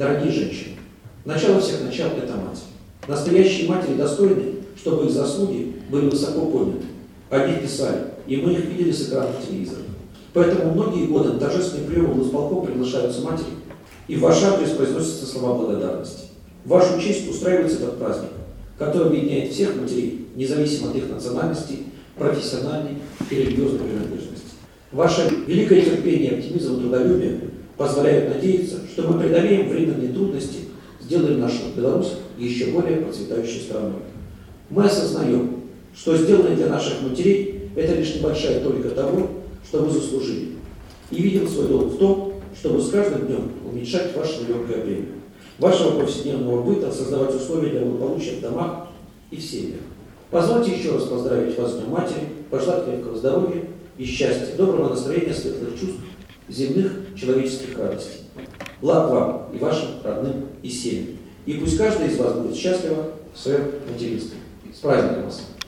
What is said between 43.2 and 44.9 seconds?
днем уменьшать ваше нелегкое